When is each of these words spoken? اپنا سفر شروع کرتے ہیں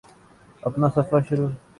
اپنا 0.63 0.89
سفر 0.89 1.21
شروع 1.21 1.47
کرتے 1.47 1.53
ہیں 1.53 1.69